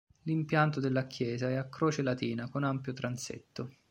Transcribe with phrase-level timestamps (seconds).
[0.23, 3.69] L'impianto della chiesa è a croce latina con ampio transetto.